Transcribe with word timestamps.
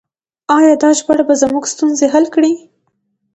آیا 0.57 0.73
دا 0.81 0.89
ژباړه 0.99 1.23
به 1.27 1.35
زموږ 1.41 1.63
ستونزې 1.73 2.07
حل 2.13 2.25
کړي؟ 2.35 2.53